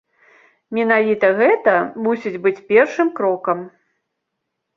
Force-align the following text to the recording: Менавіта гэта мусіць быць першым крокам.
Менавіта 0.77 1.29
гэта 1.39 1.73
мусіць 2.07 2.41
быць 2.47 2.55
першым 2.71 3.13
крокам. 3.21 3.63